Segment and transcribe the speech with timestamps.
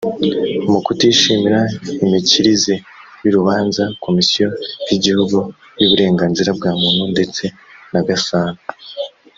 [0.71, 1.59] mu kutishimira
[2.03, 2.73] imikirize
[3.23, 4.47] y urubanza komisiyo
[4.87, 5.37] y igihugu
[5.79, 7.43] y uburenganzira bwa muntu ndetse
[7.93, 8.59] na gasana